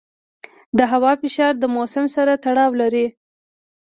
د 0.77 0.79
هوا 0.91 1.11
فشار 1.21 1.53
د 1.59 1.63
موسم 1.75 2.05
سره 2.15 2.33
تړاو 2.43 2.71
لري. 2.81 3.05